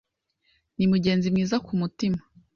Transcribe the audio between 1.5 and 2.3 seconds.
kumutima